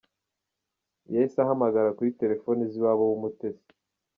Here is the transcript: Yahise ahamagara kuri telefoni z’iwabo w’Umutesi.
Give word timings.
Yahise 1.13 1.37
ahamagara 1.41 1.95
kuri 1.97 2.15
telefoni 2.21 2.61
z’iwabo 2.71 3.03
w’Umutesi. 3.09 3.69